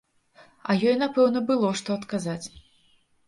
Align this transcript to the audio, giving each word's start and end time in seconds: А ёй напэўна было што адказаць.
А 0.69 0.75
ёй 0.91 0.95
напэўна 1.01 1.43
было 1.51 1.69
што 1.81 1.89
адказаць. 2.03 2.47